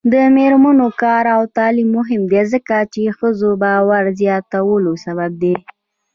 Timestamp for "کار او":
1.01-1.41